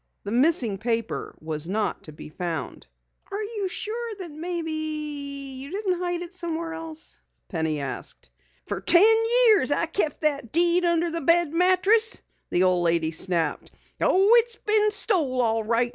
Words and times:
The 0.23 0.31
missing 0.31 0.79
paper 0.79 1.35
was 1.39 1.67
not 1.67 2.01
to 2.05 2.11
be 2.11 2.29
found. 2.29 2.87
"Are 3.31 3.43
you 3.43 3.67
sure 3.69 4.09
you 4.19 5.69
didn't 5.71 5.99
hide 5.99 6.23
it 6.23 6.33
somewhere 6.33 6.73
else?" 6.73 7.21
Penny 7.49 7.79
asked. 7.81 8.31
"Fer 8.65 8.79
ten 8.79 9.05
years 9.45 9.71
I've 9.71 9.93
kept 9.93 10.21
that 10.21 10.51
deed 10.51 10.85
under 10.85 11.11
the 11.11 11.21
bed 11.21 11.53
mattress!" 11.53 12.19
the 12.49 12.63
old 12.63 12.83
lady 12.83 13.11
snapped. 13.11 13.69
"Oh, 14.01 14.31
it's 14.37 14.55
been 14.55 14.89
stole 14.89 15.39
all 15.39 15.63
right. 15.63 15.89